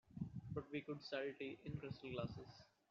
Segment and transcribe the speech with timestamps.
[0.55, 2.63] But we could sell tea in crystal glasses.